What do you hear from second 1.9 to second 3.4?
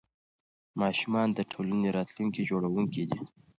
راتلونکي جوړوونکي دي.